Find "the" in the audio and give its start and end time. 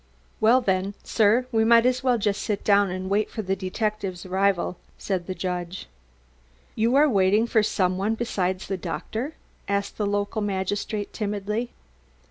3.43-3.55, 5.27-5.35, 8.65-8.77, 9.99-10.07